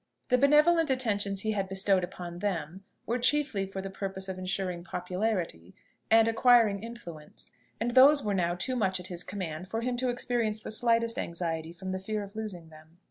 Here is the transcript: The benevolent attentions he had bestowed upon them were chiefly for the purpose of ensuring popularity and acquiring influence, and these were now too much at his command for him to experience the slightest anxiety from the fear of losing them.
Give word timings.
The 0.29 0.37
benevolent 0.39 0.89
attentions 0.89 1.41
he 1.41 1.51
had 1.51 1.69
bestowed 1.69 2.03
upon 2.03 2.39
them 2.39 2.83
were 3.05 3.19
chiefly 3.19 3.67
for 3.67 3.83
the 3.83 3.89
purpose 3.91 4.27
of 4.27 4.39
ensuring 4.39 4.83
popularity 4.83 5.75
and 6.09 6.27
acquiring 6.27 6.81
influence, 6.81 7.51
and 7.79 7.91
these 7.91 8.23
were 8.23 8.33
now 8.33 8.55
too 8.55 8.75
much 8.75 8.99
at 8.99 9.05
his 9.13 9.23
command 9.23 9.67
for 9.67 9.81
him 9.81 9.97
to 9.97 10.09
experience 10.09 10.59
the 10.59 10.71
slightest 10.71 11.19
anxiety 11.19 11.71
from 11.71 11.91
the 11.91 11.99
fear 11.99 12.23
of 12.23 12.35
losing 12.35 12.69
them. 12.69 12.97